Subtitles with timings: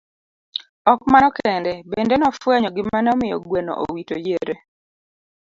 [0.91, 4.55] Ok mano kende, bende nofwenyo gima ne omiyo gweno owito yiere.